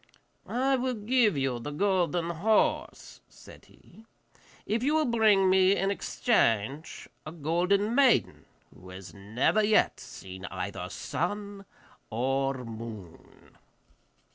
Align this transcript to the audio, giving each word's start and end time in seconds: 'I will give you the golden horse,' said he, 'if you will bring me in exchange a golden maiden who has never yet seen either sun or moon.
'I 0.47 0.77
will 0.77 0.95
give 0.95 1.37
you 1.37 1.59
the 1.59 1.69
golden 1.69 2.31
horse,' 2.31 3.21
said 3.29 3.65
he, 3.65 4.03
'if 4.65 4.81
you 4.81 4.95
will 4.95 5.05
bring 5.05 5.47
me 5.47 5.75
in 5.75 5.91
exchange 5.91 7.07
a 7.23 7.31
golden 7.31 7.93
maiden 7.93 8.45
who 8.73 8.89
has 8.89 9.13
never 9.13 9.63
yet 9.63 9.99
seen 9.99 10.45
either 10.45 10.89
sun 10.89 11.65
or 12.09 12.65
moon. 12.65 13.55